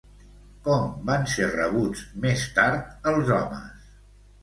Com 0.67 0.87
van 1.09 1.27
ser 1.35 1.51
rebuts, 1.53 2.03
més 2.27 2.49
tard, 2.59 2.91
els 3.15 3.35
homes? 3.41 3.91